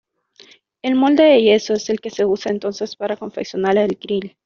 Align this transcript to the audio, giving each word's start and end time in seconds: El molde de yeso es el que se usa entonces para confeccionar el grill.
El 0.81 0.95
molde 0.95 1.21
de 1.25 1.43
yeso 1.43 1.75
es 1.75 1.87
el 1.91 2.01
que 2.01 2.09
se 2.09 2.25
usa 2.25 2.51
entonces 2.51 2.95
para 2.95 3.17
confeccionar 3.17 3.77
el 3.77 3.99
grill. 4.01 4.35